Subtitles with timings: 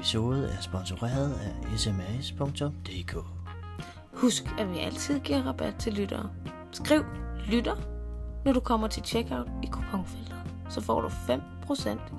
[0.00, 3.16] episode er sponsoreret af sms.dk.
[4.12, 6.30] Husk, at vi altid giver rabat til lyttere.
[6.72, 7.04] Skriv
[7.46, 7.76] lytter,
[8.44, 10.36] når du kommer til checkout i kuponfeltet.
[10.70, 11.12] Så får du 5%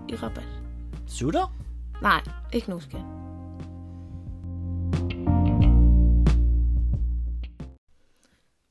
[0.09, 0.47] i rabat.
[1.07, 1.55] Sutter?
[2.01, 2.21] Nej,
[2.53, 3.01] ikke nu, skat.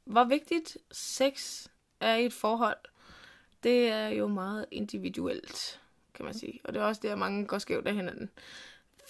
[0.04, 1.66] Hvor vigtigt sex
[2.00, 2.78] er i et forhold,
[3.62, 5.80] det er jo meget individuelt,
[6.14, 6.60] kan man sige.
[6.64, 8.30] Og det er også der, mange går skævt af hinanden.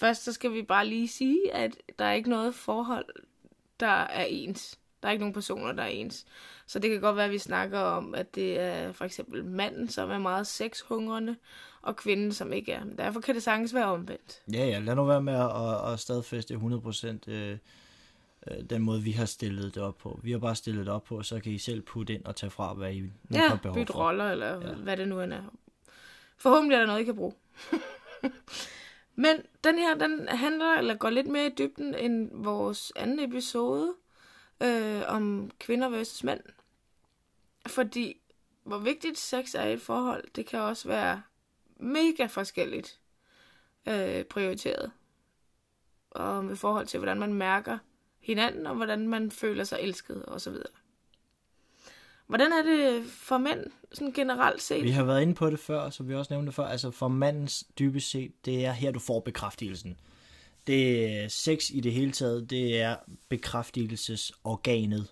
[0.01, 3.05] Først så skal vi bare lige sige, at der er ikke noget forhold,
[3.79, 4.79] der er ens.
[5.01, 6.25] Der er ikke nogen personer, der er ens.
[6.67, 9.89] Så det kan godt være, at vi snakker om, at det er for eksempel manden,
[9.89, 11.35] som er meget sexhungrende,
[11.81, 12.83] og kvinden, som ikke er.
[12.85, 14.41] Men derfor kan det sagtens være omvendt.
[14.53, 17.57] Ja, ja, lad nu være med at, at, stadfæste 100% øh,
[18.51, 20.19] øh, den måde, vi har stillet det op på.
[20.23, 22.49] Vi har bare stillet det op på, så kan I selv putte ind og tage
[22.49, 23.99] fra, hvad I nu Ja, har behov bytte for.
[23.99, 24.73] roller, eller ja.
[24.73, 25.43] hvad det nu end er.
[26.37, 27.33] Forhåbentlig er der noget, I kan bruge.
[29.15, 33.95] Men den her, den handler, eller går lidt mere i dybden, end vores anden episode
[34.63, 36.41] øh, om kvinder versus mænd.
[37.67, 38.21] Fordi,
[38.63, 41.21] hvor vigtigt sex er i et forhold, det kan også være
[41.77, 42.99] mega forskelligt
[43.87, 44.91] øh, prioriteret.
[46.11, 47.77] Og i forhold til, hvordan man mærker
[48.19, 50.55] hinanden, og hvordan man føler sig elsket, osv.
[52.31, 53.59] Hvordan er det for mænd,
[53.91, 54.83] sådan generelt set?
[54.83, 56.65] Vi har været inde på det før, som vi også nævnte før.
[56.65, 59.97] Altså for mandens dybest set, det er her, du får bekræftelsen.
[60.67, 62.95] Det er sex i det hele taget, det er
[63.29, 65.07] bekræftelsesorganet.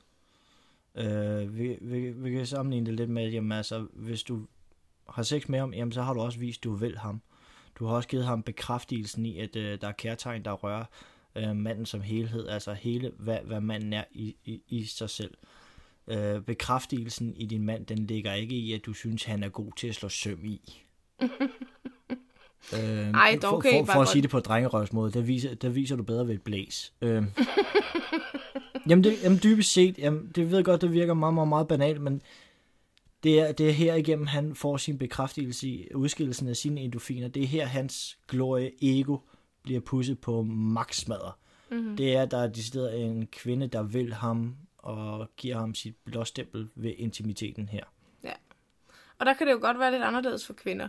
[0.95, 4.45] Øh, vi, vi, vi kan sammenligne det lidt med, jamen altså, hvis du
[5.09, 7.21] har sex med ham, jamen så har du også vist, at du vil ham.
[7.75, 10.85] Du har også givet ham bekræftelsen i, at øh, der er kærtegn, der rører
[11.35, 15.33] øh, manden som helhed, altså hele, hvad, hvad manden er i, i, i sig selv.
[15.43, 15.58] Øh,
[16.45, 19.87] bekræftelsen i din mand, den ligger ikke i, at du synes, han er god til
[19.87, 20.83] at slå søm i.
[22.73, 25.69] øh, Ej, dog for, for, bare for at sige det på drengerøvsmåde, der viser, der
[25.69, 26.93] viser du bedre ved et blæs.
[27.01, 27.23] Øh,
[28.89, 31.67] jamen, det, jamen dybest set, jamen, det ved jeg godt, det virker meget, meget, meget
[31.67, 32.21] banalt, men
[33.23, 37.27] det er, det er her igennem, han får sin bekræftelse i udskillelsen af sine endorfiner.
[37.27, 39.17] Det er her, hans glorie ego
[39.63, 41.37] bliver pusset på maksmadder.
[41.71, 41.97] Mm-hmm.
[41.97, 46.69] Det er, der er decideret en kvinde, der vil ham og giver ham sit blåstempel
[46.75, 47.83] ved intimiteten her.
[49.19, 50.87] Og der kan det jo godt være lidt anderledes for kvinder.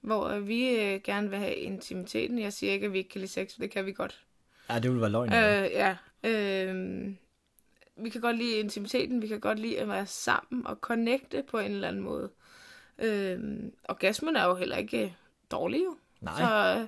[0.00, 2.38] Hvor øh, vi øh, gerne vil have intimiteten.
[2.38, 4.24] Jeg siger ikke, at vi ikke kan lide sex, for det kan vi godt.
[4.70, 5.32] Ja, det vil være løgn.
[5.32, 5.96] Øh, ja.
[6.24, 7.06] Øh,
[7.96, 9.22] vi kan godt lide intimiteten.
[9.22, 12.30] Vi kan godt lide at være sammen og connecte på en eller anden måde.
[12.98, 13.40] Øh,
[13.88, 15.12] orgasmen er jo heller ikke øh,
[15.50, 15.96] dårlig jo.
[16.20, 16.86] Nej, Så, øh,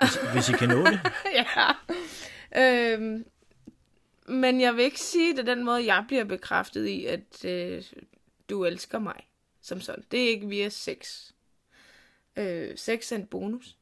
[0.00, 1.00] hvis, hvis I kan nå det.
[1.56, 2.94] ja.
[2.94, 3.24] Øhm,
[4.28, 7.84] men jeg vil ikke sige, det den måde, jeg bliver bekræftet i, at øh,
[8.50, 9.28] du elsker mig
[9.60, 10.04] som sådan.
[10.10, 11.30] Det er ikke via sex.
[12.36, 13.76] Øh, sex er en bonus,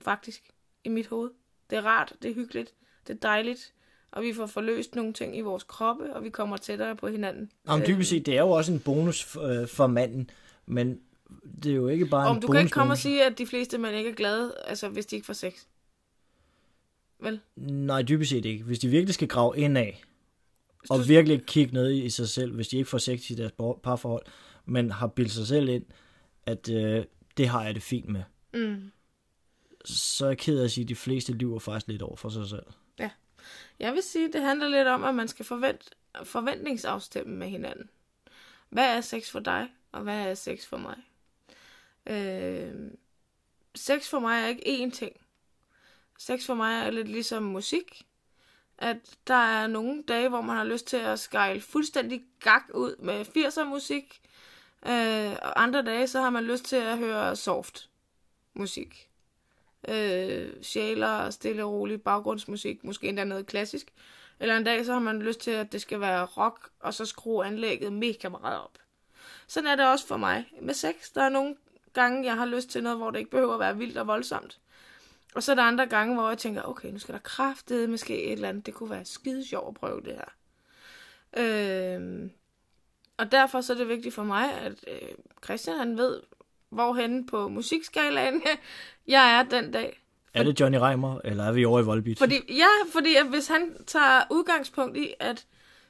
[0.00, 0.42] faktisk,
[0.84, 1.30] i mit hoved.
[1.70, 2.74] Det er rart, det er hyggeligt,
[3.06, 3.72] det er dejligt,
[4.10, 7.50] og vi får forløst nogle ting i vores kroppe, og vi kommer tættere på hinanden.
[7.66, 10.30] Om Øh, dybest set, det er jo også en bonus for, øh, for manden,
[10.66, 11.00] men
[11.62, 12.56] det er jo ikke bare Om en du bonus.
[12.58, 12.98] kan ikke komme og bonus.
[13.02, 15.52] sige, at de fleste mænd ikke er glade, altså hvis de ikke får sex.
[17.22, 17.40] Vel?
[17.56, 18.64] Nej, dybest set ikke.
[18.64, 20.02] Hvis de virkelig skal grave ind af,
[20.90, 23.52] og du- virkelig kigge ned i sig selv, hvis de ikke får sex i deres
[23.52, 24.26] par- parforhold,
[24.64, 25.84] men har bildt sig selv ind,
[26.46, 27.04] at øh,
[27.36, 28.22] det har jeg det fint med,
[28.54, 28.92] Mm.
[29.84, 32.28] så er jeg ked af at sige, at de fleste lyver faktisk lidt over for
[32.28, 32.62] sig selv.
[33.78, 35.90] Jeg vil sige, det handler lidt om, at man skal forvent,
[36.24, 37.90] forventningsafstemme med hinanden.
[38.70, 40.96] Hvad er sex for dig, og hvad er sex for mig?
[42.06, 42.90] Øh,
[43.74, 45.12] sex for mig er ikke én ting.
[46.18, 48.06] Sex for mig er lidt ligesom musik.
[48.78, 52.96] At der er nogle dage, hvor man har lyst til at skejle fuldstændig gak ud
[52.98, 54.20] med 80'er musik.
[54.86, 57.88] Øh, og andre dage, så har man lyst til at høre soft
[58.54, 59.12] musik
[59.88, 63.92] øh, sjæler, stille og rolig baggrundsmusik, måske endda noget klassisk.
[64.40, 67.04] Eller en dag, så har man lyst til, at det skal være rock, og så
[67.04, 68.78] skrue anlægget mega meget op.
[69.46, 71.12] Sådan er det også for mig med sex.
[71.14, 71.56] Der er nogle
[71.92, 74.58] gange, jeg har lyst til noget, hvor det ikke behøver at være vildt og voldsomt.
[75.34, 78.24] Og så er der andre gange, hvor jeg tænker, okay, nu skal der kraftede måske
[78.24, 78.66] et eller andet.
[78.66, 80.32] Det kunne være skide sjovt at prøve det her.
[81.36, 82.30] Øh,
[83.16, 85.08] og derfor så er det vigtigt for mig, at øh,
[85.44, 86.20] Christian han ved,
[86.68, 88.42] hvorhen på musikskalaen
[89.06, 90.02] jeg er den dag.
[90.34, 92.18] Er det Johnny Reimer, eller er vi over i Volbeat?
[92.18, 95.46] Fordi, ja, fordi at hvis han tager udgangspunkt i, at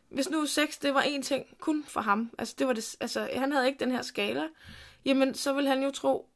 [0.08, 3.28] hvis nu sex, det var en ting kun for ham, altså, det var det, altså
[3.34, 4.42] han havde ikke den her skala,
[5.04, 6.28] jamen så vil han jo tro,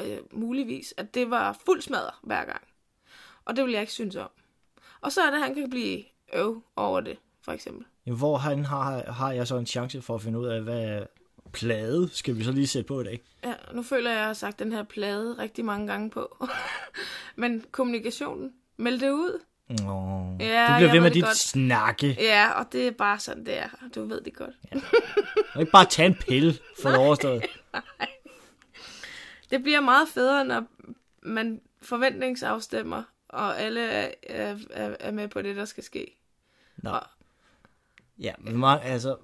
[0.00, 2.62] øh, muligvis, at det var fuld smadret hver gang.
[3.44, 4.30] Og det vil jeg ikke synes om.
[5.00, 6.02] Og så er det, at han kan blive
[6.34, 7.84] øv over det, for eksempel.
[8.06, 11.02] Jamen, hvor han har, har jeg så en chance for at finde ud af, hvad
[11.52, 13.20] plade skal vi så lige sætte på i dag?
[13.44, 16.36] Ja, nu føler jeg, at jeg har sagt den her plade rigtig mange gange på.
[17.36, 19.40] Men kommunikationen, meld det ud.
[19.68, 21.36] Nå, Ja, du bliver ved med dit godt.
[21.36, 22.16] snakke.
[22.20, 23.68] Ja, og det er bare sådan, det er.
[23.94, 24.54] Du ved det godt.
[24.74, 24.80] Ja.
[25.54, 27.42] Og ikke bare tage en pille for det overstået.
[29.52, 30.66] Det bliver meget federe, når
[31.22, 34.56] man forventningsafstemmer, og alle er, er,
[35.00, 36.18] er med på det, der skal ske.
[36.76, 36.90] Nå.
[36.90, 37.02] Og,
[38.18, 39.16] Ja, men altså,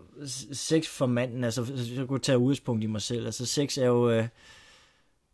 [0.52, 1.66] sex for manden, altså,
[1.96, 4.28] jeg kunne tage udgangspunkt i mig selv, altså, sex er jo, øh,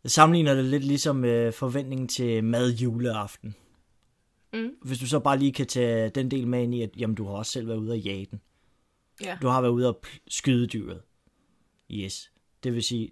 [0.03, 3.55] jeg sammenligner det lidt ligesom øh, forventningen til mad juleaften.
[4.53, 4.71] Mm.
[4.81, 7.25] Hvis du så bare lige kan tage den del med ind i, at jamen, du
[7.25, 8.41] har også selv været ude at jage den.
[9.21, 9.37] ja.
[9.41, 11.01] Du har været ude pl- skyde dyret.
[11.91, 12.31] Yes.
[12.63, 13.11] Det vil sige,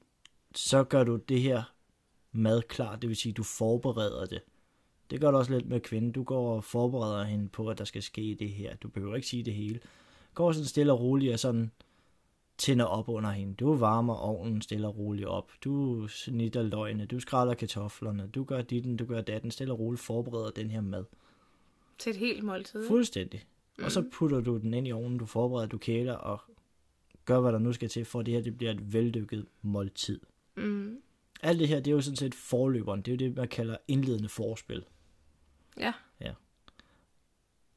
[0.56, 1.72] så gør du det her
[2.33, 4.41] mad klar, det vil sige, du forbereder det.
[5.09, 6.12] Det gør du også lidt med kvinden.
[6.12, 8.75] Du går og forbereder hende på, at der skal ske det her.
[8.75, 9.80] Du behøver ikke sige det hele.
[10.33, 11.71] Går sådan stille og roligt og sådan
[12.57, 13.53] tænder op under hende.
[13.53, 15.51] Du varmer ovnen stille og roligt op.
[15.63, 17.06] Du snitter løgene.
[17.06, 18.27] Du skræller kartoflerne.
[18.27, 19.51] Du gør ditten, du gør datten.
[19.51, 21.06] Stille og roligt forbereder den her mad.
[21.97, 22.88] Til et helt måltid.
[22.88, 23.45] Fuldstændig.
[23.83, 26.41] Og så putter du den ind i ovnen, du forbereder, du kæler og
[27.25, 30.19] gør, hvad der nu skal til, for at det her det bliver et veldykket måltid.
[30.56, 30.97] Mm.
[31.44, 33.01] Alt det her, det er jo sådan set forløberen.
[33.01, 34.86] Det er jo det, man kalder indledende forspil.
[36.22, 36.34] Ja.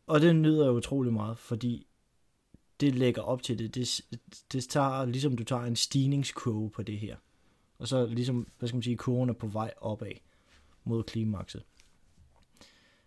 [0.07, 1.87] Og det nyder jeg utrolig meget, fordi
[2.81, 3.75] det lægger op til det.
[3.75, 4.01] Det,
[4.53, 7.17] det tager, ligesom du tager en stigningskurve på det her.
[7.79, 10.13] Og så ligesom, hvad skal man sige, kurven er på vej opad
[10.85, 11.63] mod klimakset.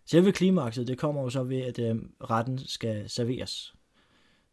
[0.04, 3.74] Selve klimakset, det kommer jo så ved, at øh, retten skal serveres.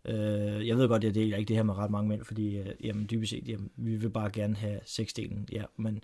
[0.08, 2.66] Øh, jeg ved godt, jeg deler ikke det her med ret mange mænd, fordi øh,
[2.84, 5.50] jamen, dybest set, jamen, vi vil bare gerne have sexdelen.
[5.52, 6.04] Ja, men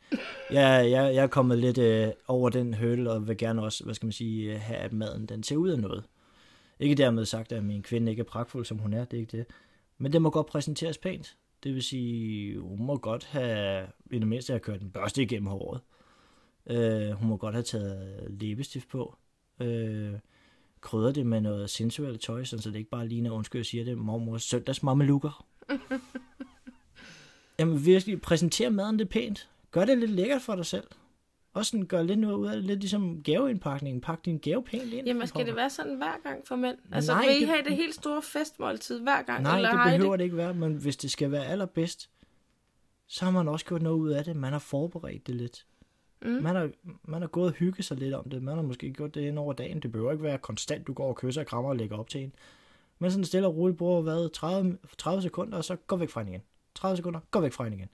[0.52, 3.94] jeg, jeg, jeg er kommet lidt øh, over den hurdle, og vil gerne også, hvad
[3.94, 6.04] skal man sige, øh, have, at maden den ser ud af noget.
[6.80, 9.38] Ikke dermed sagt, at min kvinde ikke er pragtfuld, som hun er, det er ikke
[9.38, 9.46] det.
[9.98, 11.38] Men det må godt præsenteres pænt.
[11.64, 15.48] Det vil sige, hun må godt have, i det mindste have kørt den børste igennem
[15.48, 15.82] håret.
[16.68, 19.16] Øh, hun må godt have taget læbestift på.
[19.62, 20.14] Øh,
[20.84, 23.98] krydder det med noget sensuelt tøj, så det ikke bare ligner, undskyld, jeg siger det,
[23.98, 25.46] mormors søndagsmamelukker.
[27.60, 29.50] Jamen virkelig, præsenter maden det pænt.
[29.72, 30.88] Gør det lidt lækkert for dig selv.
[31.54, 34.02] Også sådan, gør lidt noget ud af det, lidt ligesom gaveindpakningen.
[34.02, 35.08] Pak din gave pænt ind.
[35.08, 36.78] Jamen, skal det være sådan hver gang for mænd?
[36.92, 39.44] Altså, Nej, vil I det- have det helt store festmåltid hver gang?
[39.44, 42.10] Nej, eller det har I behøver det ikke være, men hvis det skal være allerbedst,
[43.08, 44.36] så har man også gjort noget ud af det.
[44.36, 45.66] Man har forberedt det lidt.
[46.24, 46.30] Mm.
[46.30, 46.70] Man, har,
[47.04, 48.44] man har gået og hygget sig lidt om det.
[48.44, 49.80] Man har måske gjort det ind over dagen.
[49.80, 52.22] Det behøver ikke være konstant, du går og kysser og krammer og lægger op til
[52.24, 52.34] en.
[53.00, 56.22] Men sådan stille og roligt bruger hvad, 30, 30 sekunder, og så går væk fra
[56.22, 56.42] hende igen.
[56.76, 57.90] 30 sekunder, gå væk fra hende igen.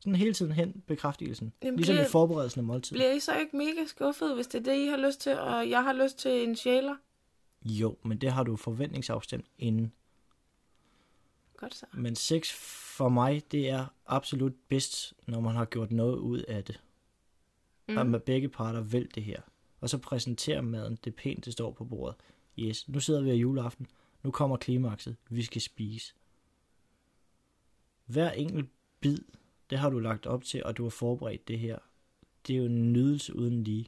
[0.00, 1.52] Sådan hele tiden hen bekræftelsen.
[1.62, 2.96] Jamen, ligesom bliver- i forberedelsen af måltid.
[2.96, 5.70] Bliver I så ikke mega skuffet, hvis det er det, I har lyst til, og
[5.70, 6.94] jeg har lyst til en sjæler?
[7.64, 9.92] Jo, men det har du forventningsafstemt inden.
[11.56, 11.86] Godt så.
[11.92, 12.52] Men sex
[12.96, 16.80] for mig, det er absolut bedst, når man har gjort noget ud af det.
[17.88, 18.06] Mm.
[18.06, 19.40] Med begge parter vil det her.
[19.80, 22.16] Og så præsenterer maden det pænt, det står på bordet.
[22.58, 23.86] Yes, nu sidder vi af juleaften.
[24.22, 25.16] Nu kommer klimakset.
[25.30, 26.14] Vi skal spise.
[28.06, 28.68] Hver enkelt
[29.00, 29.18] bid,
[29.70, 31.78] det har du lagt op til, og du har forberedt det her.
[32.46, 33.86] Det er jo en nydelse uden lige.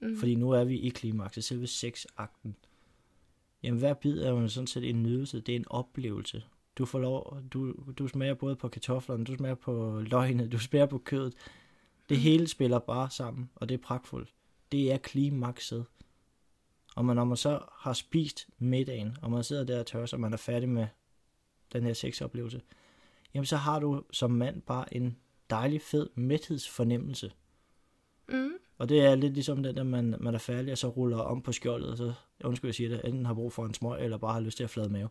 [0.00, 0.16] Mm.
[0.16, 2.56] Fordi nu er vi i klimakset, selve sexakten.
[3.62, 5.40] Jamen hver bid er jo sådan set en nydelse.
[5.40, 6.42] Det er en oplevelse.
[6.78, 10.86] Du får lov, du, du smager både på kartoflerne, du smager på løgene, du smager
[10.86, 11.34] på kødet.
[12.08, 14.32] Det hele spiller bare sammen, og det er pragtfuldt.
[14.72, 15.84] Det er klimakset.
[16.96, 20.20] Og man, når man så har spist middagen, og man sidder der og tør, og
[20.20, 20.86] man er færdig med
[21.72, 22.60] den her sexoplevelse,
[23.34, 25.16] jamen så har du som mand bare en
[25.50, 27.32] dejlig, fed mæthedsfornemmelse.
[28.28, 28.52] Mm.
[28.78, 31.42] Og det er lidt ligesom den, der man, man er færdig, og så ruller om
[31.42, 32.12] på skjoldet, og så,
[32.44, 34.64] undskyld jeg siger det, enten har brug for en smøg, eller bare har lyst til
[34.64, 35.08] at flade mave.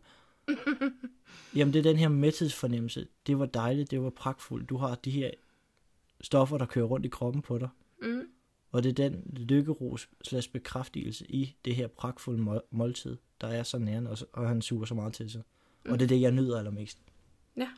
[1.56, 3.06] Jamen det er den her mæthedsfornemmelse.
[3.26, 4.68] Det var dejligt, det var pragtfuldt.
[4.68, 5.30] Du har de her
[6.20, 7.68] stoffer, der kører rundt i kroppen på dig.
[8.02, 8.22] Mm.
[8.72, 13.62] Og det er den lykkeros slags bekræftelse i det her pragtfulde mål- måltid, der er
[13.62, 15.42] så nærende, og, han suger så meget til sig.
[15.84, 15.92] Mm.
[15.92, 16.98] Og det er det, jeg nyder allermest.
[17.56, 17.68] Ja.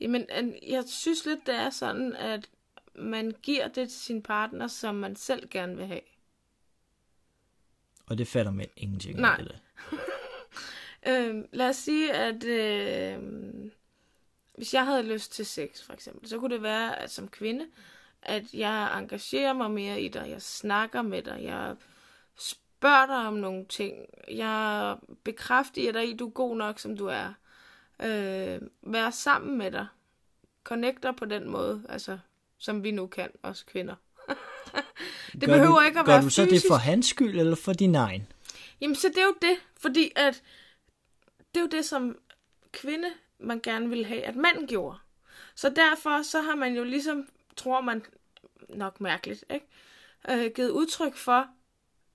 [0.00, 0.26] Jamen,
[0.68, 2.50] jeg synes lidt, det er sådan, at
[2.94, 6.00] man giver det til sin partner, som man selv gerne vil have.
[8.06, 9.36] Og det fatter mænd ingenting Nej.
[9.38, 9.58] af det der.
[11.06, 13.22] Øh, lad os sige, at øh,
[14.56, 17.66] hvis jeg havde lyst til sex, for eksempel, så kunne det være, at som kvinde,
[18.22, 21.76] at jeg engagerer mig mere i dig, jeg snakker med dig, jeg
[22.36, 23.96] spørger dig om nogle ting,
[24.30, 27.32] jeg bekræfter dig i, at du er god nok, som du er.
[28.02, 29.86] Øh, være sammen med dig.
[30.64, 32.18] Connecter på den måde, altså,
[32.58, 33.94] som vi nu kan, os kvinder.
[35.32, 36.62] det gør behøver du, ikke at gør være du så fysisk.
[36.62, 38.26] det for hans skyld, eller for din egen?
[38.80, 40.42] Jamen, så det er jo det, fordi at
[41.54, 42.18] det er jo det, som
[42.72, 43.08] kvinde,
[43.44, 44.98] man gerne vil have, at mand gjorde.
[45.54, 48.02] Så derfor, så har man jo ligesom, tror man
[48.68, 49.66] nok mærkeligt, ikke?
[50.30, 51.46] Øh, givet udtryk for,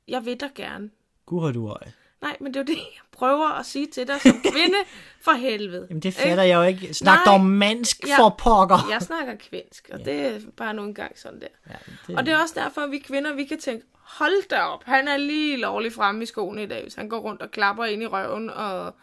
[0.07, 0.89] jeg vil dig gerne.
[1.25, 1.93] Gud har du øje.
[2.21, 4.77] Nej, men det er jo det, jeg prøver at sige til dig som kvinde,
[5.21, 5.85] for helvede.
[5.89, 6.93] Jamen det fatter jeg jo ikke.
[6.93, 8.17] Snak dog mandsk Ja.
[8.19, 8.87] for pokker.
[8.91, 11.47] Jeg snakker kvinsk, og det er bare nu engang sådan der.
[11.69, 11.73] Ja,
[12.07, 14.83] det, Og det er også derfor, at vi kvinder, vi kan tænke, hold da op,
[14.83, 17.85] han er lige lovlig fremme i skoene i dag, hvis han går rundt og klapper
[17.85, 18.95] ind i røven og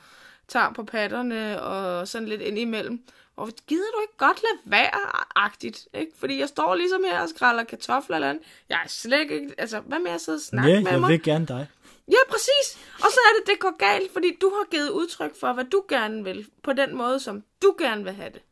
[0.48, 3.02] tager på patterne og sådan lidt ind imellem.
[3.36, 6.12] Og gider du ikke godt lade være-agtigt, ikke?
[6.18, 8.44] Fordi jeg står ligesom her og skræller kartofler eller andet.
[8.68, 11.10] Jeg er slet ikke, altså, hvad med at sidde og snakke ja, med jeg mig?
[11.10, 11.66] vil gerne dig.
[12.08, 12.78] Ja, præcis.
[12.94, 15.82] Og så er det, det går galt, fordi du har givet udtryk for, hvad du
[15.88, 18.42] gerne vil, på den måde, som du gerne vil have det.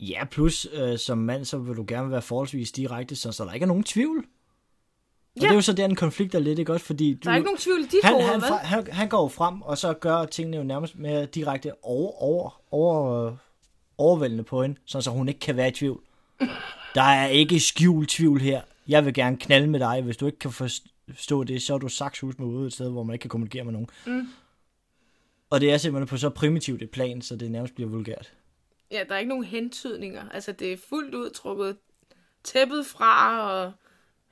[0.00, 3.52] Ja, plus øh, som mand, så vil du gerne være forholdsvis direkte, så, så der
[3.52, 4.26] ikke er nogen tvivl.
[5.36, 5.46] Og Ja.
[5.46, 6.86] det er jo så der, en konflikt er lidt, ikke også?
[6.86, 9.28] Fordi du, Der er ikke nogen tvivl dit han, hoved, han, fra- han, han går
[9.28, 13.36] frem, og så gør tingene jo nærmest mere direkte over, over, over,
[13.98, 16.00] overvældende på hende, så, så hun ikke kan være i tvivl.
[16.94, 18.62] Der er ikke skjult tvivl her.
[18.88, 20.02] Jeg vil gerne knalde med dig.
[20.02, 23.02] Hvis du ikke kan forstå det, så er du sakshus med ude et sted, hvor
[23.02, 23.88] man ikke kan kommunikere med nogen.
[24.06, 24.28] Mm.
[25.50, 28.32] Og det er simpelthen på så primitivt et plan, så det nærmest bliver vulgært.
[28.90, 30.28] Ja, der er ikke nogen hentydninger.
[30.28, 31.76] Altså, det er fuldt ud trukket
[32.44, 33.72] tæppet fra, og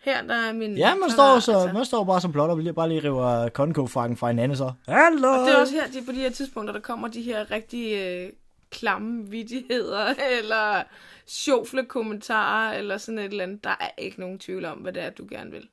[0.01, 0.77] her der er min...
[0.79, 4.17] Ja, man står, der- så, man står bare som plotter og bare lige river konko-frakken
[4.17, 4.73] fra hinanden, så...
[4.89, 5.29] Hallo!
[5.29, 7.95] Og det er også her, de, på de her tidspunkter, der kommer de her rigtig
[7.95, 8.33] øh,
[8.71, 10.83] klamme vidigheder, eller
[11.27, 13.65] sjofle kommentarer, eller sådan et eller andet.
[13.65, 15.69] Der er ikke nogen tvivl om, hvad det er, du gerne vil.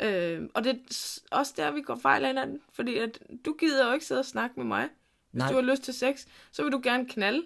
[0.00, 0.76] Øh, og det er
[1.36, 4.24] også der, vi går fejl af hinanden, fordi at du gider jo ikke sidde og
[4.24, 4.88] snakke med mig.
[5.30, 5.48] Hvis Nej.
[5.50, 7.42] du har lyst til sex, så vil du gerne knalde.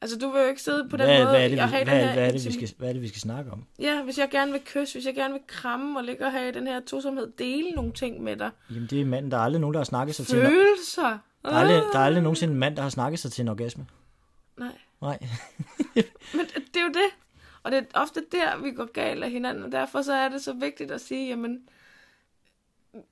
[0.00, 1.68] Altså, du vil jo ikke sidde på den hvad, måde hvad, er det, vi, og
[1.68, 3.20] have hvad, den her hvad, er det, vi intimi- skal, hvad er det, vi skal
[3.20, 3.64] snakke om?
[3.78, 6.52] Ja, hvis jeg gerne vil kysse, hvis jeg gerne vil kramme og ligge og have
[6.52, 8.50] den her tosomhed, dele nogle ting med dig.
[8.70, 9.30] Jamen, det er manden.
[9.30, 10.38] Der er aldrig nogen, der har snakket sig til...
[10.38, 11.18] En, Følelser.
[11.44, 13.48] der, er aldrig, der er aldrig nogensinde en mand, der har snakket sig til en
[13.48, 13.86] orgasme.
[14.56, 15.18] Nej, Nej.
[16.36, 17.10] men det er jo det.
[17.62, 20.42] Og det er ofte der, vi går galt af hinanden, og derfor så er det
[20.42, 21.60] så vigtigt at sige, jamen,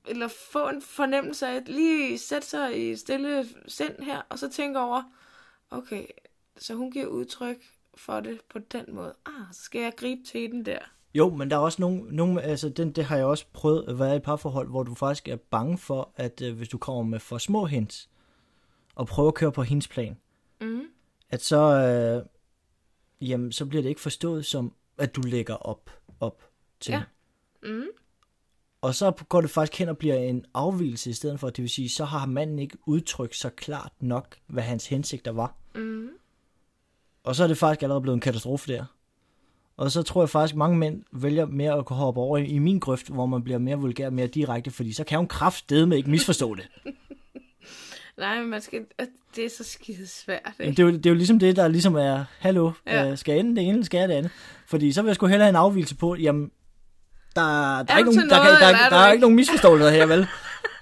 [0.07, 4.49] eller få en fornemmelse af, at lige sætte sig i stille sind her, og så
[4.49, 5.03] tænke over,
[5.71, 6.03] okay,
[6.59, 7.57] så hun giver udtryk
[7.97, 9.15] for det på den måde.
[9.25, 10.79] Ah, så skal jeg gribe til den der.
[11.13, 13.99] Jo, men der er også nogle, nogle altså den, det har jeg også prøvet at
[13.99, 17.03] være i et parforhold, hvor du faktisk er bange for, at øh, hvis du kommer
[17.03, 18.09] med for små hints,
[18.95, 20.17] og prøver at køre på hendes plan,
[20.61, 20.81] Mm.
[21.29, 22.25] at så, øh,
[23.29, 26.43] jamen, så bliver det ikke forstået som, at du lægger op, op
[26.79, 26.91] til.
[26.91, 27.03] Ja.
[27.63, 27.87] Mm.
[28.81, 31.69] Og så går det faktisk hen og bliver en afvielse i stedet for, det vil
[31.69, 35.55] sige, så har manden ikke udtrykt så klart nok, hvad hans hensigter var.
[35.75, 36.09] Mm.
[37.27, 38.85] Og så er det faktisk allerede blevet en katastrofe der.
[39.77, 42.45] Og så tror jeg faktisk, at mange mænd vælger mere at gå hoppe over i,
[42.45, 45.97] i min grøft, hvor man bliver mere vulgær, mere direkte, fordi så kan hun kraftedeme
[45.97, 46.67] ikke misforstå det.
[48.17, 48.79] Nej, men man skal,
[49.35, 50.71] det er så skide svært, ikke?
[50.71, 53.11] det, er jo, det er jo ligesom det, der ligesom er, hallo, Ja.
[53.11, 54.31] øh, skal jeg ende det ene, eller skal jeg det andet?
[54.67, 56.51] Fordi så vil jeg sgu hellere have en afvielse på, jamen,
[57.35, 59.21] der, der, er, du ikke nogen, der, noget, der, er der, du der er ikke?
[59.21, 60.27] nogen misforståelser her, vel?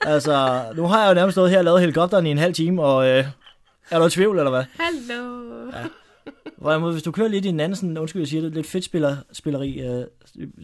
[0.01, 2.83] Altså, nu har jeg jo nærmest stået her og lavet helikopteren i en halv time,
[2.83, 3.25] og øh,
[3.89, 4.63] er der tvivl, eller hvad?
[4.79, 5.69] Hallo.
[5.73, 5.83] Ja.
[6.65, 8.83] Hvorimod, hvis du kører lidt i en anden, sådan, undskyld, jeg siger det, lidt fedt
[8.83, 10.05] spiller, spilleri, øh,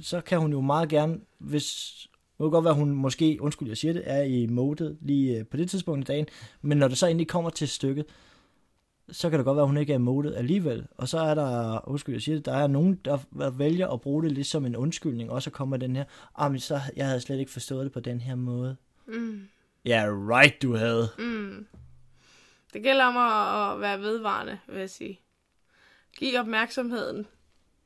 [0.01, 1.97] så kan hun jo meget gerne, hvis,
[2.37, 5.45] det kan godt være, hun måske, undskyld, jeg siger det, er i modet lige øh,
[5.45, 6.27] på det tidspunkt i dagen,
[6.61, 8.05] men når det så endelig kommer til stykket,
[9.09, 10.87] så kan det godt være, at hun ikke er i modet alligevel.
[10.97, 14.23] Og så er der, undskyld, jeg siger det, der er nogen, der vælger at bruge
[14.23, 16.03] det lidt som en undskyldning, og så kommer den her,
[16.35, 18.75] ah, men så, jeg havde slet ikke forstået det på den her måde.
[19.07, 19.47] Mm.
[19.85, 21.09] Ja, yeah, right, du havde.
[21.19, 21.65] Mm.
[22.73, 25.19] Det gælder om at, at være vedvarende, vil jeg sige.
[26.17, 27.27] Giv opmærksomheden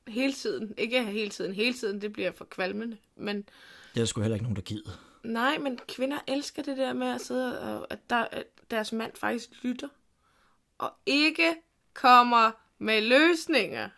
[0.08, 0.74] hele tiden.
[0.78, 1.54] Ikke hele tiden.
[1.54, 2.98] Hele tiden, det bliver for kvalmende.
[3.16, 3.50] Men
[3.96, 4.92] Det er sgu heller ikke nogen, der gider.
[5.24, 9.12] nej, men kvinder elsker det der med at sidde og at, der, at deres mand
[9.16, 9.88] faktisk lytter.
[10.78, 11.56] Og ikke
[11.94, 13.90] kommer med løsninger.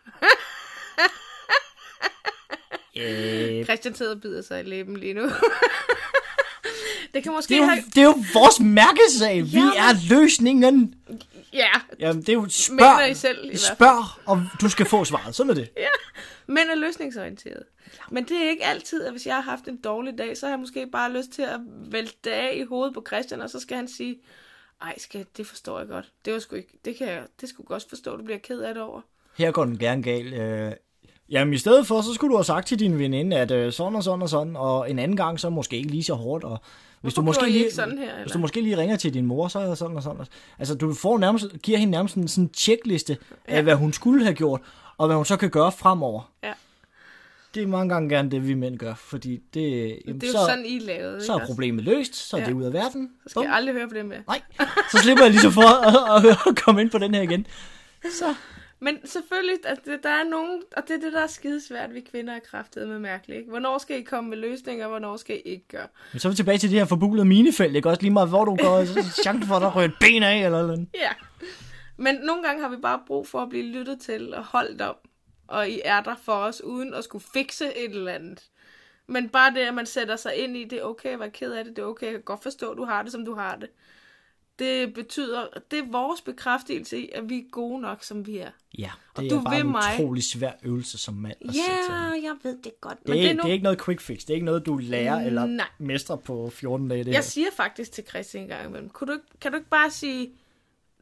[2.96, 5.22] Øh, Christian sidder og bider sig i læben lige nu.
[7.14, 7.82] Det kan måske det, er jo, have...
[7.94, 9.44] det er jo vores mærkesag.
[9.44, 9.72] Vi Jamen.
[9.76, 10.94] er løsningen.
[11.52, 15.04] Ja, Jamen, det er jo Mener spørg, I selv, i spørg, og du skal få
[15.04, 15.34] svaret.
[15.34, 15.70] Sådan er det.
[15.76, 15.88] Ja,
[16.46, 17.62] mænd er løsningsorienteret.
[18.10, 20.52] Men det er ikke altid, at hvis jeg har haft en dårlig dag, så har
[20.52, 21.60] jeg måske bare lyst til at
[21.90, 24.18] vælte af i hovedet på Christian, og så skal han sige,
[24.82, 26.12] ej skat, det forstår jeg godt.
[26.24, 28.74] Det var sgu ikke, det kan jeg, det skulle godt forstå, du bliver ked af
[28.74, 29.00] det over.
[29.38, 30.76] Her går den gerne gal.
[31.30, 33.96] Jamen i stedet for, så skulle du have sagt til din veninde, at øh, sådan
[33.96, 36.60] og sådan og sådan, og en anden gang så måske ikke lige så hårdt, og
[37.00, 39.48] hvis Hvorfor du måske lige, sådan her, hvis du måske lige ringer til din mor,
[39.48, 40.26] så er sådan og sådan.
[40.58, 43.62] Altså du får nærmest, giver hende nærmest en sådan en checkliste af, Ja.
[43.62, 44.60] hvad hun skulle have gjort,
[44.98, 46.30] og hvad hun så kan gøre fremover.
[46.42, 46.52] Ja.
[47.54, 49.70] Det er mange gange gerne det, vi mænd gør, fordi det,
[50.06, 51.46] jamen, Det er jo så, sådan, I lavede, så ikke er også?
[51.46, 52.46] problemet løst, så er Ja.
[52.46, 53.10] det ud af verden.
[53.22, 53.44] Så skal Bum.
[53.46, 54.18] jeg aldrig høre på det mere.
[54.28, 54.40] Nej,
[54.92, 57.46] så slipper jeg lige så for at, at, at komme ind på den her igen.
[58.18, 58.34] Så.
[58.80, 62.00] Men selvfølgelig, at det, der er nogen, og det er det, der er skidesvært, vi
[62.00, 63.38] kvinder er kraftet med mærkeligt.
[63.38, 63.50] Ikke?
[63.50, 65.86] Hvornår skal I komme med løsninger, og hvornår skal I ikke gøre?
[66.12, 67.88] Men så er vi tilbage til det her forbulede minefelt, ikke?
[67.88, 70.22] Også lige meget, hvor du går, så er chancen for, at der ryger et ben
[70.22, 70.88] af, eller noget.
[70.94, 71.10] Ja.
[71.96, 74.96] Men nogle gange har vi bare brug for at blive lyttet til og holdt om.
[75.48, 78.42] Og I er der for os, uden at skulle fikse et eller andet.
[79.06, 81.52] Men bare det, at man sætter sig ind i, det er okay at være ked
[81.52, 83.34] af det, det er okay, jeg kan godt forstå, at du har det, som du
[83.34, 83.68] har det.
[84.58, 88.50] Det betyder, det er vores bekræftelse i, at vi er gode nok, som vi er.
[88.78, 89.94] Ja, Og det du er bare vil en mig.
[89.94, 92.98] utrolig svær øvelse som mand at Ja, jeg ved det godt.
[93.06, 93.42] Det er, men det er nu...
[93.42, 94.20] det er ikke noget quick fix.
[94.20, 95.66] Det er ikke noget, du lærer eller Nej.
[95.78, 96.98] mestrer på 14 dage.
[97.04, 97.22] Det Jeg her.
[97.22, 100.30] siger faktisk til Christian en gang imellem, kunne du ikke, kan du ikke bare sige,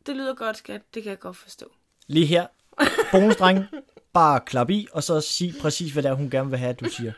[0.06, 1.66] det lyder godt, skat, det kan jeg godt forstå.
[2.06, 2.46] Lige her,
[3.12, 3.64] bonusdreng,
[4.12, 6.80] bare klap i, og så sig præcis, hvad det er, hun gerne vil have, at
[6.80, 7.12] du siger.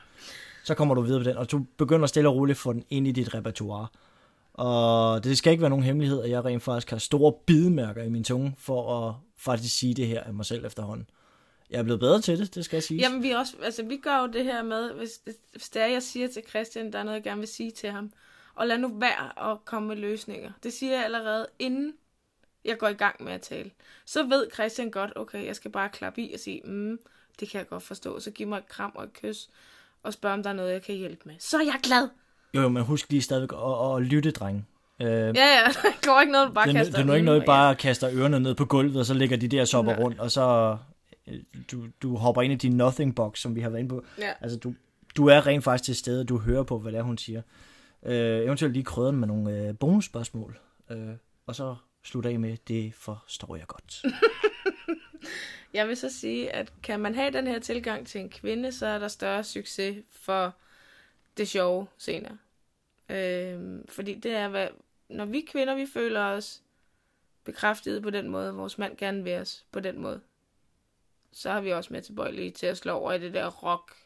[0.65, 2.85] Så kommer du videre på den, og du begynder stille og roligt at få den
[2.91, 3.87] ind i dit repertoire.
[4.59, 8.09] Og det skal ikke være nogen hemmelighed, at jeg rent faktisk har store bidemærker i
[8.09, 11.11] min tunge, for at faktisk sige det her af mig selv efterhånden.
[11.71, 13.01] Jeg er blevet bedre til det, det skal jeg sige.
[13.01, 15.21] Jamen, vi, også, altså, vi gør jo det her med, hvis,
[15.53, 17.91] hvis det er, jeg siger til Christian, der er noget, jeg gerne vil sige til
[17.91, 18.13] ham,
[18.55, 20.53] og lad nu være at komme med løsninger.
[20.63, 21.93] Det siger jeg allerede, inden
[22.65, 23.71] jeg går i gang med at tale.
[24.07, 26.99] Så ved Christian godt, okay, jeg skal bare klappe i og sige, mm,
[27.41, 28.21] det kan jeg godt forstå.
[28.21, 29.49] Så giv mig et kram og et kys,
[30.03, 31.35] og spørg, om der er noget, jeg kan hjælpe med.
[31.39, 32.09] Så er jeg glad.
[32.55, 34.69] Jo, jo, men husk lige stadigvæk at, at lytte, dreng.
[35.01, 37.25] Øh, Ja, ja, der går ikke noget, du bare det, kaster det er nu ikke
[37.27, 37.47] noget, ja.
[37.47, 40.03] bare kaster ørerne ned på gulvet, og så ligger de der sopper Nej.
[40.03, 40.77] rundt, og så
[41.27, 41.39] øh,
[41.71, 44.05] du, du hopper ind i din nothing box, som vi har været inde på.
[44.19, 44.33] Ja.
[44.41, 44.75] Altså, du,
[45.17, 47.43] du er rent faktisk til stede, du hører på, hvad det er, hun siger.
[48.07, 50.59] Øh, eventuelt lige krydder den med nogle øh, bonusspørgsmål,
[50.91, 51.09] øh,
[51.47, 54.03] og så slutter af med, det forstår jeg godt.
[55.75, 58.87] Jeg vil så sige, at kan man have den her tilgang til en kvinde, så
[58.87, 60.55] er der større succes for
[61.39, 62.39] det sjove senere.
[63.09, 64.69] Øhm, fordi det er, hvad,
[65.09, 66.63] når vi kvinder, vi føler os
[67.45, 70.21] bekræftet på den måde, vores mand gerne vil os på den måde,
[71.33, 73.97] så har vi også med tilbøjelige til at slå over i det der rock,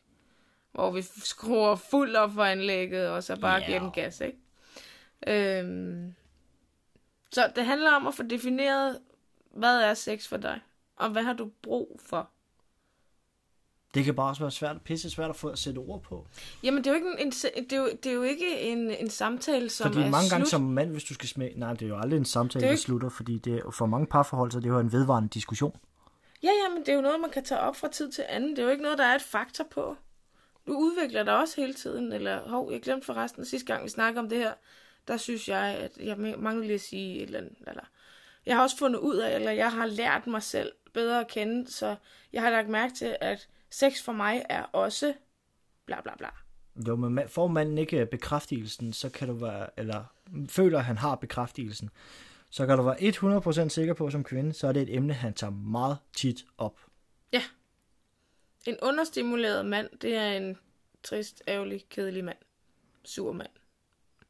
[0.72, 3.66] hvor vi skruer fuld op for anlægget, og så bare Ja.
[3.66, 4.38] giver den gas, ikke?
[5.26, 6.14] Øhm,
[7.32, 9.00] så det handler om at få defineret,
[9.50, 10.60] hvad er sex for dig?
[10.96, 12.30] Og hvad har du brug for?
[13.94, 16.26] Det kan bare også være svært, pisse svært at få at sætte ord på.
[16.62, 17.30] Jamen, det er jo ikke en, en,
[17.64, 20.30] det er jo, det er jo ikke en, en samtale, som Fordi er mange slut.
[20.30, 21.58] gange som mand, hvis du skal smage...
[21.58, 24.06] Nej, det er jo aldrig en samtale, er der slutter, fordi det er, for mange
[24.06, 25.76] parforhold, så det er jo en vedvarende diskussion.
[26.42, 28.50] Ja, ja, men det er jo noget, man kan tage op fra tid til anden.
[28.50, 29.96] Det er jo ikke noget, der er et faktor på.
[30.66, 32.12] Du udvikler dig også hele tiden.
[32.12, 34.52] Eller, hov, jeg glemte forresten sidste gang, vi snakkede om det her,
[35.08, 37.56] der synes jeg, at jeg mangler lige at sige et eller andet.
[37.66, 37.84] Eller,
[38.46, 41.72] jeg har også fundet ud af, eller jeg har lært mig selv bedre at kende,
[41.72, 41.96] så
[42.32, 45.14] jeg har lagt mærke til, at sex for mig er også
[45.86, 46.28] bla bla bla.
[46.88, 50.04] Jo, men får manden ikke øh, bekræftelsen, så kan du være, eller
[50.48, 51.90] føler, at han har bekræftelsen,
[52.50, 55.34] så kan du være 100% sikker på som kvinde, så er det et emne, han
[55.34, 56.80] tager meget tit op.
[58.66, 60.56] En understimuleret mand, det er en
[61.02, 62.36] trist, ærgerlig, kedelig mand.
[63.04, 63.50] Sur mand.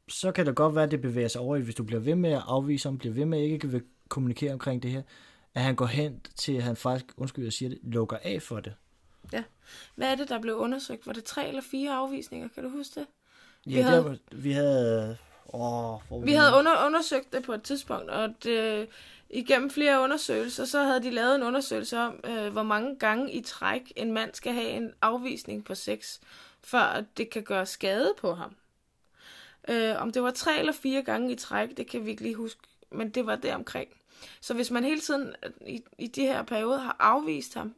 [0.08, 2.14] Så kan det godt være, at det bevæger sig over i, hvis du bliver ved
[2.14, 5.02] med at afvise ham, bliver ved med at ikke vil kommunikere omkring det her,
[5.54, 8.60] at han går hen til, at han faktisk, undskyld, jeg siger det, lukker af for
[8.60, 8.74] det.
[9.94, 11.06] Hvad er det, der blev undersøgt?
[11.06, 12.48] Var det tre eller fire afvisninger?
[12.54, 13.06] Kan du huske det?
[13.66, 15.16] Ja, Vi havde- Der, vi havde...
[15.54, 18.88] Åh, var Vi det havde under, undersøgt det på et tidspunkt, og det,
[19.30, 23.40] igennem flere undersøgelser, så havde de lavet en undersøgelse om, øh, hvor mange gange i
[23.42, 26.18] træk en mand skal have en afvisning på sex,
[26.64, 28.54] før det kan gøre skade på ham.
[29.68, 32.34] Øh, om det var tre eller fire gange i træk, det kan vi ikke lige
[32.34, 33.88] huske, men det var det omkring.
[34.40, 37.74] Så hvis man hele tiden øh, i, i de her perioder har afvist ham,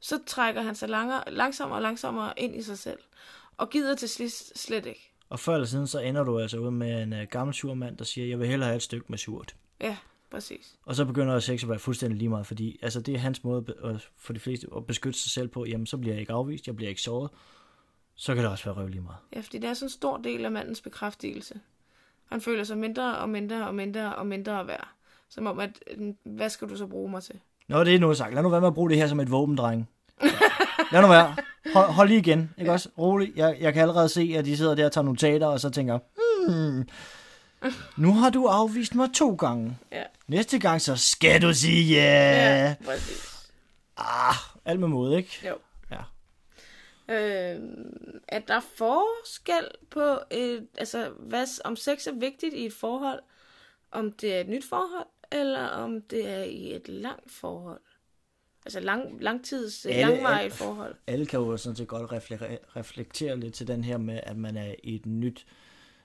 [0.00, 2.98] så trækker han sig langere, langsommere og langsommere ind i sig selv,
[3.56, 5.12] og gider til slet, slet ikke.
[5.28, 7.96] Og før eller siden, så ender du altså ud med en uh, gammel sur mand,
[7.96, 9.56] der siger, jeg vil hellere have et stykke med surt.
[9.80, 9.96] Ja,
[10.30, 10.76] præcis.
[10.84, 13.74] Og så begynder sex at være fuldstændig lige meget, fordi altså, det er hans måde
[13.84, 15.64] at- for de fleste at beskytte sig selv på.
[15.64, 17.30] Jamen, så bliver jeg ikke afvist, jeg bliver ikke såret.
[18.14, 19.16] Så kan det også være røv lige meget.
[19.32, 21.60] Ja, fordi det er sådan en stor del af mandens bekræftelse.
[22.26, 24.88] Han føler sig mindre og mindre og mindre og mindre værd.
[25.28, 25.82] Som om, at
[26.24, 27.40] hvad skal du så bruge mig til?
[27.70, 28.34] Nå, det er nu sagt.
[28.34, 29.88] Lad nu være med at bruge det her som et våben, dreng.
[30.92, 31.36] Lad nu være.
[31.74, 32.50] Hold, hold lige igen.
[32.58, 32.88] Ikke også?
[32.98, 33.32] Rolig.
[33.36, 35.98] Jeg, jeg kan allerede se, at de sidder der og tager notater, og så tænker,
[36.48, 36.88] hmm,
[37.96, 39.78] nu har du afvist mig to gange.
[39.92, 42.66] Ja, Næste gang, så skal du sige ja.
[42.66, 43.50] ja præcis.
[43.96, 45.40] Ah, alt med måde, ikke?
[45.48, 45.54] Jo.
[47.10, 47.60] Øh,
[48.28, 53.20] at der er forskel på, et, altså, hvad, om sex er vigtigt i et forhold,
[53.92, 57.80] om det er et nyt forhold, eller om det er i et langt forhold.
[58.66, 60.94] Altså lang, langtids, Alle- langvarigt alle- forhold.
[61.06, 64.56] alle kan jo sådan set godt reflektere, reflektere lidt til den her med, at man
[64.56, 65.46] er i et nyt,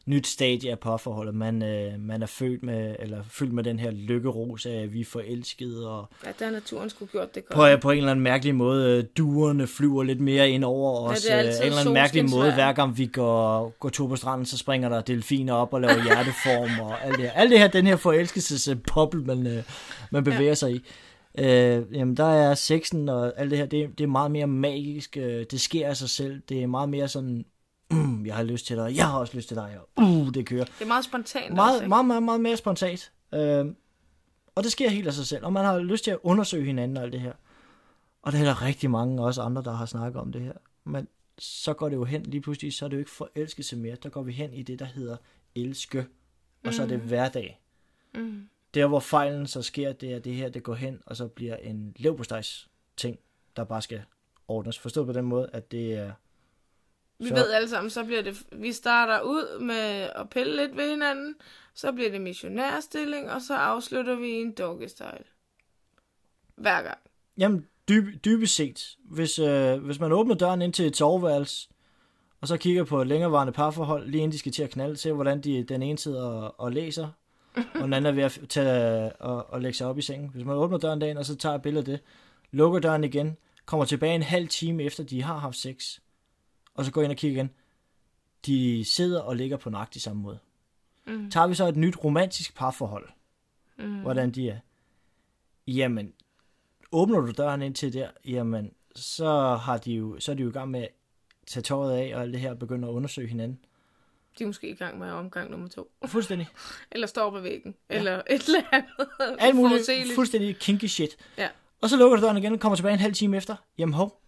[0.05, 1.35] nyt stadie af parforholdet.
[1.35, 5.01] Man, øh, man er født med, eller fyldt med den her lykkeros af, at vi
[5.01, 7.79] er forelskede, og Ja, der har naturen skulle gjort det godt.
[7.79, 11.21] på, på en eller anden mærkelig måde, øh, duerne flyver lidt mere ind over os.
[11.21, 14.15] det er øh, en eller anden mærkelig måde, hver gang vi går, går tur på
[14.15, 17.31] stranden, så springer der delfiner op og laver hjerteform, og alt det her.
[17.31, 19.63] Alt det her, den her forelskelses-boble, man, øh,
[20.11, 20.81] man bevæger sig i.
[21.39, 25.17] Øh, jamen, der er sexen og alt det her, det, det er meget mere magisk,
[25.17, 27.45] øh, det sker af sig selv, det er meget mere sådan,
[27.95, 30.45] mm, jeg har lyst til dig, jeg har også lyst til dig, og uh, det
[30.45, 30.65] kører.
[30.65, 31.89] Det er meget spontant også, Meget, ikke?
[31.89, 33.11] meget, meget, meget mere spontant.
[33.33, 33.65] Øh,
[34.55, 36.97] og det sker helt af sig selv, og man har lyst til at undersøge hinanden
[36.97, 37.33] og alt det her.
[38.21, 40.53] Og der er der rigtig mange også andre, der har snakket om det her.
[40.83, 43.95] Men så går det jo hen, lige pludselig, så er det jo ikke forelskelse mere.
[44.03, 45.17] Der går vi hen i det, der hedder
[45.55, 46.05] elske.
[46.65, 47.59] Og så er det hverdag.
[48.15, 48.49] Mm.
[48.73, 51.55] Der, hvor fejlen så sker, det er det her, det går hen, og så bliver
[51.55, 53.19] en levpostejs ting,
[53.55, 54.01] der bare skal
[54.47, 54.79] ordnes.
[54.79, 56.11] Forstået på den måde, at det er...
[57.19, 60.77] Vi Så- ved alle sammen, så bliver det, vi starter ud med at pille lidt
[60.77, 61.35] ved hinanden,
[61.73, 65.23] så bliver det missionærstilling, og så afslutter vi i en doggy style.
[66.55, 66.97] Hver gang.
[67.37, 71.69] Jamen, dyb, dybest set, hvis, øh, hvis man åbner døren ind til et soveværelse,
[72.41, 75.11] og så kigger på et længerevarende parforhold, lige inden de skal til at knalde, se
[75.11, 77.07] hvordan de, den ene sidder og, og læser,
[77.55, 80.29] og den anden er ved at tage, og, og lægge sig op i sengen.
[80.29, 81.99] Hvis man åbner døren dagen, og så tager et billede af det,
[82.51, 85.99] lukker døren igen, kommer tilbage en halv time efter, de har haft sex,
[86.75, 87.49] og så går ind og kigger igen,
[88.45, 90.39] de sidder og ligger på nøjagtig samme måde.
[91.07, 91.31] Mm.
[91.31, 93.09] Tager vi så et nyt romantisk parforhold,
[93.77, 94.01] Mm.
[94.01, 94.59] hvordan de er.
[95.67, 96.13] Jamen,
[96.91, 100.49] åbner du døren ind til der, jamen, så, har de jo, så er de jo
[100.49, 100.89] i gang med at
[101.47, 103.59] tage tøjet af og alt det her, og begynde at undersøge hinanden.
[104.39, 105.91] De er måske i gang med omgang nummer to.
[106.05, 106.47] Fuldstændig.
[106.91, 107.75] Eller står på væggen.
[107.89, 107.97] Ja.
[107.97, 109.39] Eller et eller andet.
[109.39, 109.89] Alt muligt.
[110.15, 111.17] Fuldstændig kinky shit.
[111.37, 111.49] Ja.
[111.81, 113.55] Og så lukker du døren igen og kommer tilbage en halv time efter.
[113.77, 114.21] Jamen hov,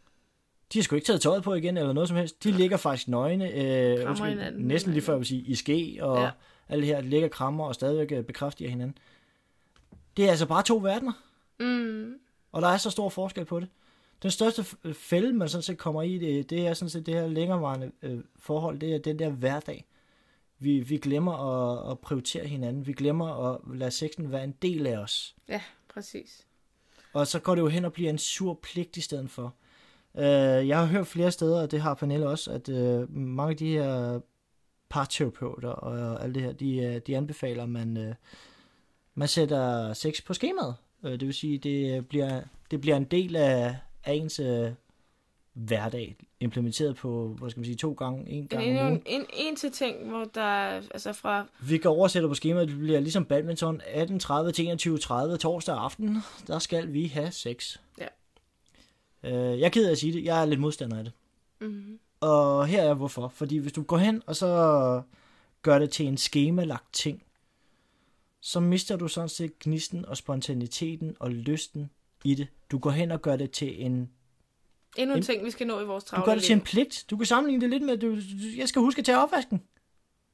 [0.73, 2.43] de har sgu ikke taget tøjet på igen, eller noget som helst.
[2.43, 6.17] De ligger faktisk nøgne, øh, undskyld, næsten lige før jeg vil sige, i ske, og
[6.17, 6.29] Ja.
[6.69, 6.75] ja.
[6.75, 8.97] det her, ligger krammer og stadigvæk øh, bekræfter hinanden.
[10.17, 11.13] Det er altså bare to verdener.
[11.59, 12.13] Mm.
[12.51, 13.67] Og der er så stor forskel på det.
[14.23, 17.13] Den største f- fælde, man sådan set kommer i, det, det er sådan set det
[17.13, 19.85] her længerevarende øh, forhold, det er den der hverdag.
[20.59, 22.87] Vi, vi glemmer at, at prioritere hinanden.
[22.87, 25.35] Vi glemmer at lade sexen være en del af os.
[25.47, 25.61] Ja,
[25.93, 26.45] præcis.
[27.13, 29.53] Og så går det jo hen og bliver en sur pligt i stedet for.
[30.17, 33.57] Øh, jeg har hørt flere steder, og det har Pernille også, at øh, mange af
[33.57, 34.19] de her
[34.89, 38.15] parterapeuter og alt det her, de, øh, de anbefaler, at man, øh,
[39.15, 40.75] man sætter sex på skemaet.
[41.03, 44.71] Øh, det vil sige, det bliver, det bliver en del af, af ens øh,
[45.53, 49.55] hverdag, implementeret på, hvad skal man sige, to gange, en gang En, en, en, en
[49.55, 53.25] til ting, hvor der er, altså fra, Vi kan oversætte på skemaet, det bliver ligesom
[53.25, 56.17] badminton 18.30 til 21.30 torsdag aften.
[56.47, 57.77] Der skal vi have sex.
[57.99, 58.07] Ja.
[59.27, 61.13] Øh, jeg er ked af at sige det, jeg er lidt modstander af det.
[61.61, 63.27] mm, Og her er hvorfor.
[63.27, 65.01] Fordi hvis du går hen og så
[65.61, 67.23] gør det til en skemalagt ting,
[68.41, 71.89] så mister du sådan set gnisten og spontaniteten og lysten
[72.23, 72.47] i det.
[72.71, 73.91] Du går hen og gør det til en...
[74.97, 76.61] endnu en En- ting, vi skal nå i vores Du travle gør det til en
[76.61, 77.05] pligt.
[77.09, 78.21] Du kan sammenligne det lidt med, at du, du-
[78.57, 79.61] jeg skal huske at tage opvasken.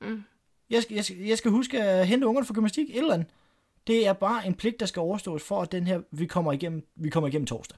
[0.02, 0.24] Mm.
[0.70, 3.28] Jeg skal, jeg, skal, jeg skal huske at hente ungerne fra gymnastik, et eller andet.
[3.88, 6.88] Det er bare en pligt, der skal overstås for, at den her, vi kommer igennem,
[6.96, 7.78] vi kommer igennem torsdag.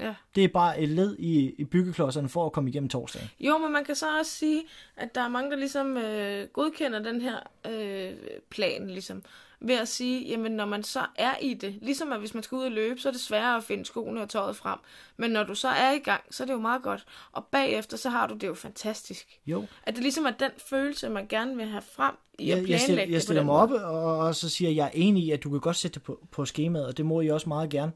[0.00, 0.14] Ja.
[0.34, 3.30] Det er bare et led i, i byggeklodserne for at komme igennem torsdagen.
[3.40, 4.62] Jo, men man kan så også sige,
[4.96, 8.12] at der er mange, der ligesom øh, godkender den her øh,
[8.50, 9.22] plan, ligesom,
[9.60, 12.56] ved at sige, jamen når man så er i det, ligesom at hvis man skal
[12.56, 14.78] ud og løbe, så er det sværere at finde skoene og tøjet frem,
[15.16, 17.96] men når du så er i gang, så er det jo meget godt, og bagefter,
[17.96, 19.38] så har du det jo fantastisk.
[19.46, 22.64] Jo, At det ligesom er den følelse, man gerne vil have frem i at jeg,
[22.64, 25.24] planlægge jeg, stiller, jeg stiller mig op, og, og så siger jeg, jeg er enig
[25.24, 27.48] i, at du kan godt sætte det på, på skemaet, og det må I også
[27.48, 27.92] meget gerne.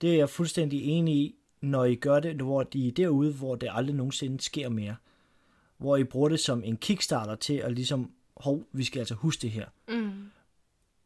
[0.00, 3.54] Det er jeg fuldstændig enig i, når I gør det, hvor de er derude, hvor
[3.54, 4.96] det aldrig nogensinde sker mere.
[5.78, 9.42] Hvor I bruger det som en kickstarter til at ligesom, hov, vi skal altså huske
[9.42, 9.66] det her.
[9.88, 10.30] Mm.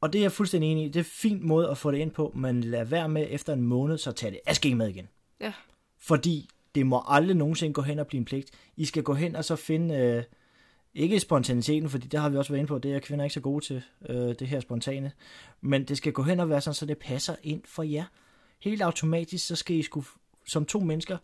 [0.01, 0.89] Og det er jeg fuldstændig enig i.
[0.89, 3.53] Det er en fin måde at få det ind på, men lad være med efter
[3.53, 5.09] en måned, så tage det af skemaet igen.
[5.41, 5.53] Ja.
[5.99, 8.51] Fordi det må aldrig nogensinde gå hen og blive en pligt.
[8.77, 10.23] I skal gå hen og så finde, øh,
[10.95, 13.41] ikke spontaniteten, fordi det har vi også været inde på, det er kvinder ikke så
[13.41, 15.13] gode til, øh, det her spontane.
[15.61, 18.05] Men det skal gå hen og være sådan, så det passer ind for jer.
[18.65, 20.05] Helt automatisk, så skal I sgu,
[20.47, 21.19] som to mennesker,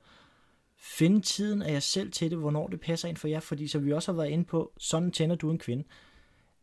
[0.79, 3.41] finde tiden af jer selv til det, hvornår det passer ind for jer.
[3.41, 5.85] Fordi så vi også har været inde på, sådan tænder du en kvinde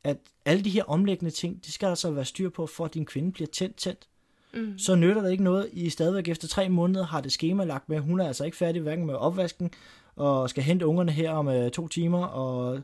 [0.07, 2.93] at alle de her omlæggende ting, det skal der så være styr på, for at
[2.93, 4.07] din kvinde bliver tændt tændt.
[4.53, 4.77] mm.
[4.77, 5.69] så nytter det ikke noget.
[5.73, 7.99] I stadigvæk efter tre måneder har det schema lagt med.
[7.99, 9.71] Hun er altså ikke færdig hverken med opvasken,
[10.15, 12.81] og skal hente ungerne her om uh, to timer, og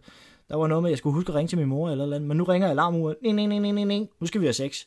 [0.49, 2.21] der var noget med, at jeg skulle huske at ringe til min mor eller noget,
[2.21, 3.15] men nu ringer alarmuret.
[3.21, 4.10] Ning, ning, ning, ning, ning.
[4.19, 4.86] Nu skal vi have sex.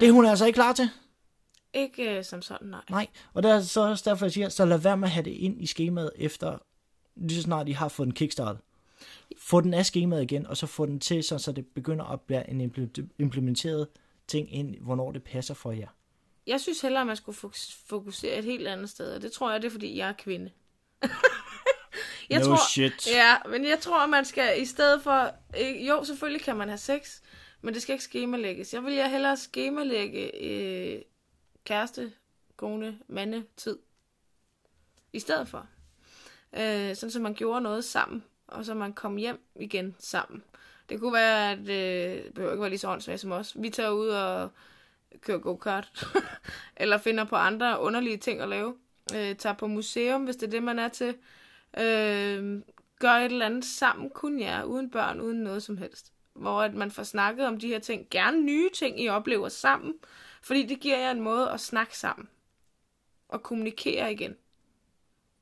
[0.00, 0.88] Det er hun altså ikke klar til.
[1.74, 2.80] Ikke øh, som sådan, nej.
[2.90, 5.24] Nej, og der er så også derfor, jeg siger, så lad være med at have
[5.24, 6.58] det ind i skemaet efter,
[7.16, 8.56] lige så snart I har fået den kickstart.
[9.38, 12.20] Få den af skemaet igen, og så få den til, så, så det begynder at
[12.20, 13.88] blive en impl- implementeret
[14.28, 15.88] ting ind, hvornår det passer for jer.
[16.46, 19.52] Jeg synes hellere, at man skulle fokus- fokusere et helt andet sted, og det tror
[19.52, 20.50] jeg, det er, fordi jeg er kvinde.
[22.30, 23.06] jeg No tror, shit.
[23.14, 25.30] Ja, men jeg tror, at man skal i stedet for...
[25.60, 27.20] Øh, jo, selvfølgelig kan man have sex,
[27.62, 28.74] men det skal ikke skemalægges.
[28.74, 31.02] Jeg vil jeg hellere skemalægge øh,
[31.64, 32.12] kæreste,
[32.56, 33.78] kone, mande, tid.
[35.12, 35.66] I stedet for.
[36.52, 40.42] Øh, sådan, så man gjorde noget sammen, og så man kom hjem igen sammen.
[40.88, 43.56] Det kunne være, at øh, det behøver ikke være lige så åndssvagt som os.
[43.62, 44.50] Vi tager ud og
[45.20, 46.06] kører go-kart,
[46.76, 48.76] eller finder på andre underlige ting at lave.
[49.14, 51.14] Øh, tager på museum, hvis det er det, man er til.
[51.78, 52.62] Øh,
[52.98, 56.12] gør et eller andet sammen, kun jer, uden børn, uden noget som helst.
[56.34, 58.06] Hvor at man får snakket om de her ting.
[58.10, 59.94] Gerne nye ting, I oplever sammen.
[60.44, 62.28] Fordi det giver jer en måde at snakke sammen.
[63.28, 64.36] Og kommunikere igen.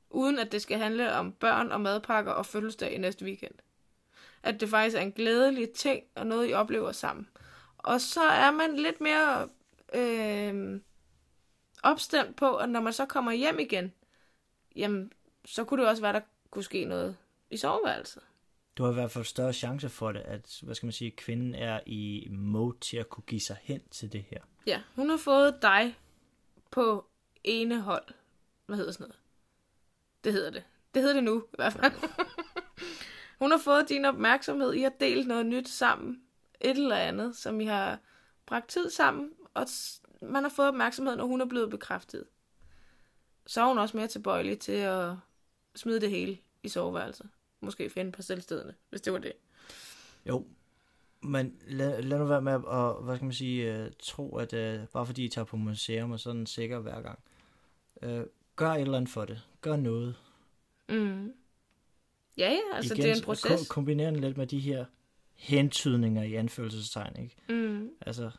[0.09, 3.53] Uden at det skal handle om børn og madpakker og fødselsdag i næste weekend.
[4.43, 7.29] At det faktisk er en glædelig ting, og noget I oplever sammen.
[7.77, 9.49] Og så er man lidt mere
[9.93, 10.81] øh,
[11.83, 13.93] opstemt på, at når man så kommer hjem igen,
[14.75, 15.11] jamen,
[15.45, 17.17] så kunne det også være, der kunne ske noget
[17.49, 18.23] i soveværelset.
[18.77, 21.55] Du har i hvert fald større chance for det, at hvad skal man sige, kvinden
[21.55, 24.39] er i mode til at kunne give sig hen til det her.
[24.67, 25.97] Ja, hun har fået dig
[26.71, 27.05] på
[27.43, 28.05] ene hold.
[28.65, 29.19] Hvad hedder sådan noget?
[30.23, 30.63] Det hedder det.
[30.93, 31.91] Det hedder det nu, i hvert fald.
[33.41, 34.73] hun har fået din opmærksomhed.
[34.73, 36.21] I har delt noget nyt sammen.
[36.61, 37.99] Et eller andet, som I har
[38.45, 39.31] bragt tid sammen.
[39.53, 39.67] Og
[40.21, 42.25] man har fået opmærksomhed, når hun er blevet bekræftet.
[43.47, 45.13] Så er hun også mere tilbøjelig til at
[45.75, 47.29] smide det hele i soveværelset.
[47.63, 49.33] Måske finde på selvstederne, hvis det var det.
[50.25, 50.45] Jo,
[51.21, 54.53] men lad, lad nu være med at, og, hvad skal man sige, uh, tro, at
[54.53, 57.19] uh, bare fordi I tager på museum, og sådan sikker hver gang.
[58.01, 58.21] Uh,
[58.55, 59.41] gør et eller andet for det.
[59.61, 60.15] Gør noget.
[60.89, 61.33] Mm.
[62.37, 63.67] Ja, ja, altså Igen, det er en proces.
[63.67, 64.85] Ko- kombiner den lidt med de her
[65.33, 67.35] hentydninger i anførselstegn, ikke?
[67.49, 67.89] Mm.
[68.01, 68.31] Altså,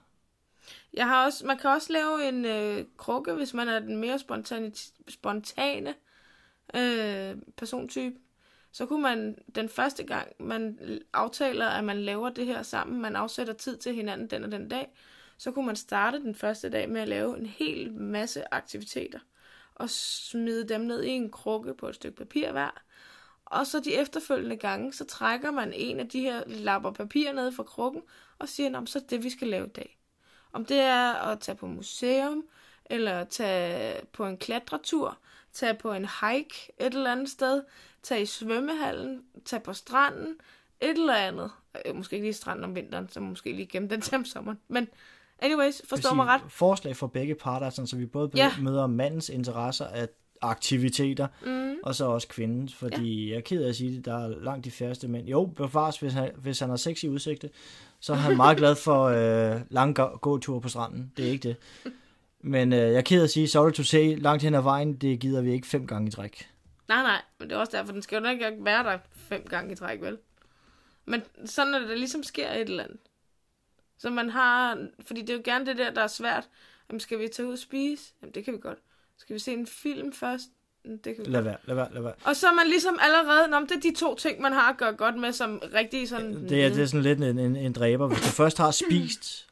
[0.92, 4.18] Jeg har også, man kan også lave en øh, krukke, hvis man er den mere
[4.18, 4.72] spontane,
[5.08, 5.94] spontane
[6.76, 8.16] øh, persontype.
[8.74, 10.78] Så kunne man den første gang, man
[11.12, 14.68] aftaler, at man laver det her sammen, man afsætter tid til hinanden den og den
[14.68, 14.88] dag,
[15.38, 19.18] så kunne man starte den første dag med at lave en hel masse aktiviteter
[19.74, 22.82] og smide dem ned i en krukke på et stykke papir hver.
[23.44, 27.52] Og så de efterfølgende gange, så trækker man en af de her lapper papir ned
[27.52, 28.02] fra krukken
[28.38, 29.98] og siger, om så er det, vi skal lave i dag.
[30.52, 32.44] Om det er at tage på museum,
[32.84, 35.18] eller tage på en klatretur,
[35.54, 37.62] tage på en hike et eller andet sted,
[38.02, 40.34] tage i svømmehallen, tage på stranden,
[40.80, 41.50] et eller andet.
[41.86, 44.58] Øh, Måske ikke lige stranden om vinteren, så måske lige gemme den til om sommeren.
[44.68, 44.88] Men
[45.38, 46.40] anyways, forstår vil mig ret.
[46.48, 48.52] Forslag for begge parter, sådan, så vi både Ja.
[48.60, 50.08] møder mandens interesser af
[50.42, 53.30] aktiviteter, Mm, og så også kvindens, fordi ja.
[53.30, 55.28] jeg er ked af at sige det, der er langt de færreste mænd.
[55.28, 57.50] Jo, bevares, hvis han, hvis han har sex i udsigte,
[58.00, 61.12] så er han meget glad for øh, lange gå- gåture på stranden.
[61.16, 61.56] Det er ikke det.
[62.46, 65.20] Men øh, jeg er ked at sige, sorry to say, langt hen ad vejen, det
[65.20, 66.48] gider vi ikke fem gange i træk.
[66.88, 69.46] nej, nej, men det er også derfor, den skal jo nok ikke være der fem
[69.48, 70.18] gange i træk, vel?
[71.04, 72.98] Men sådan, at der ligesom sker et eller andet.
[73.98, 76.48] Så man har, fordi det er jo gerne det der, der er svært.
[76.88, 78.02] Jamen, skal vi tage ud og spise?
[78.22, 78.78] Jamen, det kan vi godt.
[79.18, 80.44] Skal vi se en film først?
[80.84, 81.44] Det kan vi Lad godt.
[81.44, 82.12] være, lad være, lad være.
[82.24, 84.76] Og så er man ligesom allerede, Nå, det er de to ting, man har at
[84.76, 86.48] gøre godt med, som rigtig sådan...
[86.48, 88.08] Det er, det er sådan lidt en, en, en dræber.
[88.08, 89.46] Hvis du først har spist,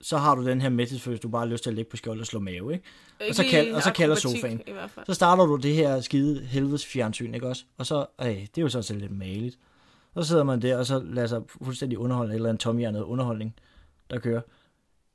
[0.00, 2.20] så har du den her mæthedsfølelse, du bare har lyst til at ligge på skjold
[2.20, 2.84] og slå mave, ikke?
[3.20, 4.62] Ikke og så kald- lige og så kalder sofaen.
[5.06, 7.64] Så starter du det her skide helvedes fjernsyn, ikke også?
[7.78, 9.58] Og så, øh, det er jo så selv lidt maligt.
[10.16, 13.54] Så sidder man der, og så lader sig fuldstændig underholde, eller en tomhjernet underholdning,
[14.10, 14.40] der kører.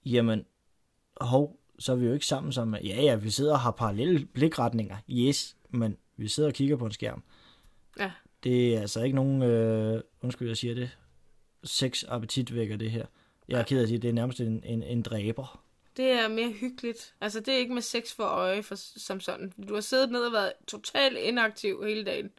[0.06, 0.46] Jamen,
[1.22, 4.26] hov, så er vi jo ikke sammen som, ja ja, vi sidder og har parallelle
[4.26, 7.24] blikretninger, yes, men vi sidder og kigger på en skærm.
[8.00, 8.12] Ja.
[8.44, 10.98] Det er altså ikke nogen, øh, undskyld, jeg siger det,
[11.63, 13.06] sex appetit vækker det her.
[13.52, 15.64] Jeg er ked af at sige, det er nærmest en, en, en dræber.
[15.98, 17.16] Det er mere hyggeligt.
[17.22, 19.54] Altså, det er ikke med sex for øje for, som sådan.
[19.68, 22.32] Du har siddet ned og været totalt inaktiv hele dagen.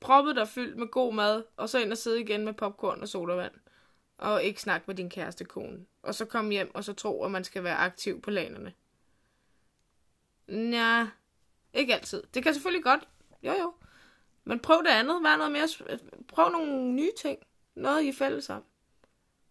[0.00, 3.08] Proppet dig fyldt med god mad, og så ind og sidde igen med popcorn og
[3.08, 3.52] sodavand.
[4.18, 5.84] Og ikke snakke med din kæreste kone.
[6.02, 8.72] Og så komme hjem og så tro, at man skal være aktiv på lanerne.
[10.48, 11.06] Nja,
[11.74, 12.22] ikke altid.
[12.34, 13.08] Det kan selvfølgelig godt.
[13.42, 13.74] Jo, jo.
[14.44, 15.22] Men prøv det andet.
[15.22, 15.68] Vær noget mere.
[16.28, 17.38] Prøv nogle nye ting.
[17.74, 18.64] Noget I fælles om.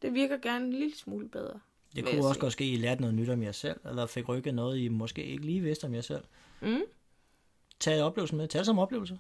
[0.02, 1.60] Det virker gerne en lille smule bedre.
[1.96, 4.30] Det kunne også godt ske, at I lærte noget nyt om jer selv, eller fik
[4.30, 6.24] rykket noget, I måske ikke lige vidste om jer selv.
[6.62, 6.82] Mm.
[7.80, 8.48] Tag oplevelsen med.
[8.48, 9.20] Tag det som oplevelse.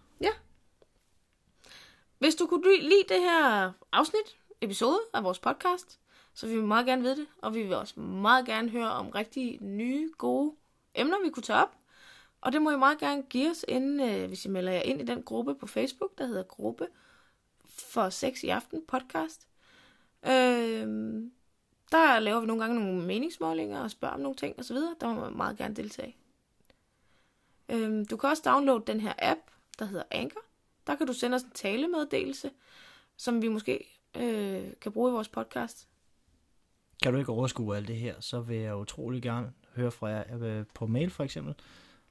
[2.19, 5.99] Hvis du kunne lide lide det her afsnit, episode af vores podcast,
[6.33, 9.09] så vil vi meget gerne vide det, og vi vil også meget gerne høre om
[9.09, 10.55] rigtig nye, gode
[10.95, 11.75] emner, vi kunne tage op.
[12.41, 15.01] Og det må I meget gerne give os, inden, øh, hvis I melder jer ind
[15.01, 16.87] i den gruppe på Facebook, der hedder Gruppe
[17.65, 19.47] for Sex i Aften podcast.
[20.25, 20.87] Øh,
[21.91, 24.75] der laver vi nogle gange nogle meningsmålinger og spørger om nogle ting osv.
[24.75, 26.15] Der må man meget gerne deltage.
[27.69, 29.39] Øh, du kan også downloade den her app,
[29.79, 30.41] der hedder Anchor.
[30.87, 32.51] Der kan du sende os en talemeddelelse,
[33.17, 35.87] som vi måske øh, kan bruge i vores podcast.
[37.03, 40.43] Kan du ikke overskue alt det her, så vil jeg utrolig gerne høre fra jer
[40.43, 41.55] øh, på mail for eksempel.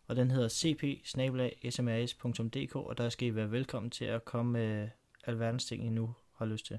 [0.06, 0.82] Og den hedder cp
[2.74, 4.88] og der skal I være velkommen til at komme med
[5.24, 6.78] alverdens ting, I nu har lyst til.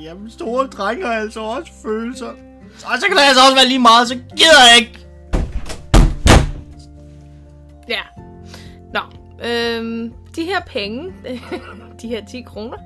[0.00, 2.30] Jamen, store drenge har altså også følelser.
[2.78, 5.06] Så, så kan det altså også være lige meget, så gider jeg ikke.
[7.88, 8.02] Ja.
[8.92, 9.00] Nå,
[9.48, 11.14] øhm, de her penge,
[12.02, 12.76] de her 10 kroner,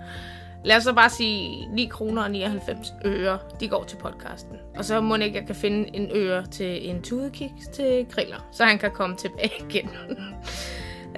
[0.65, 4.57] lad os så bare sige 9 kroner og 99 øre, de går til podcasten.
[4.77, 8.65] Og så må ikke, jeg kan finde en øre til en tudekiks til griller, så
[8.65, 9.91] han kan komme tilbage igen.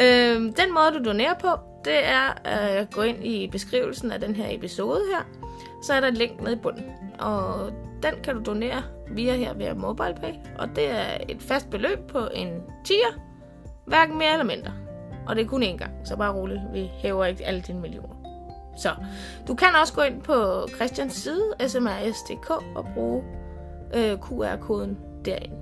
[0.03, 1.49] øhm, den måde, du donerer på,
[1.85, 5.43] det er at gå ind i beskrivelsen af den her episode her.
[5.83, 6.85] Så er der et link nede i bunden.
[7.19, 7.71] Og
[8.03, 10.33] den kan du donere via her via MobilePay.
[10.59, 12.49] Og det er et fast beløb på en
[12.89, 13.21] 10'er.
[13.87, 14.73] Hverken mere eller mindre.
[15.27, 16.61] Og det er kun én gang, så bare roligt.
[16.73, 18.15] Vi hæver ikke alle dine millioner.
[18.77, 18.91] Så
[19.49, 23.25] du kan også gå ind på Christians side, smrs.dk, og bruge
[23.95, 25.62] øh, QR-koden derinde.